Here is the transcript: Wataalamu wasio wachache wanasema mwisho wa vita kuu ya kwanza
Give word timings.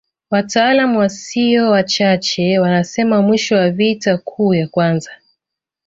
Wataalamu 0.31 0.99
wasio 0.99 1.69
wachache 1.71 2.59
wanasema 2.59 3.21
mwisho 3.21 3.55
wa 3.55 3.69
vita 3.69 4.17
kuu 4.17 4.53
ya 4.53 4.67
kwanza 4.67 5.11